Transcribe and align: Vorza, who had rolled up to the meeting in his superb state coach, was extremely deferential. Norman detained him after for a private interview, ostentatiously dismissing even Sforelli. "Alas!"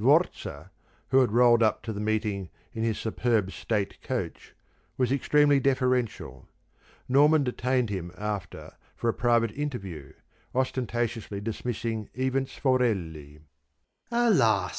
Vorza, 0.00 0.72
who 1.10 1.18
had 1.20 1.30
rolled 1.30 1.62
up 1.62 1.80
to 1.84 1.92
the 1.92 2.00
meeting 2.00 2.48
in 2.72 2.82
his 2.82 2.98
superb 2.98 3.52
state 3.52 4.02
coach, 4.02 4.52
was 4.98 5.12
extremely 5.12 5.60
deferential. 5.60 6.48
Norman 7.08 7.44
detained 7.44 7.88
him 7.88 8.10
after 8.18 8.72
for 8.96 9.08
a 9.08 9.14
private 9.14 9.52
interview, 9.52 10.12
ostentatiously 10.56 11.40
dismissing 11.40 12.08
even 12.14 12.46
Sforelli. 12.46 13.38
"Alas!" 14.10 14.74